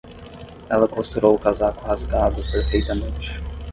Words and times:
Ela 0.67 0.87
costurou 0.87 1.35
o 1.35 1.39
casaco 1.39 1.85
rasgado 1.85 2.41
perfeitamente. 2.51 3.39